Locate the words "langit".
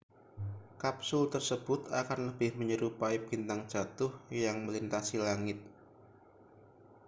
5.25-5.59